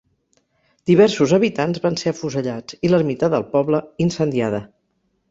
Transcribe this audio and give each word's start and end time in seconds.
Diversos 0.91 1.33
habitants 1.37 1.81
van 1.83 1.97
ser 2.03 2.09
afusellats 2.13 2.79
i 2.89 2.91
l'ermita 2.91 3.29
del 3.35 3.45
poble, 3.57 3.83
incendiada. 4.07 4.63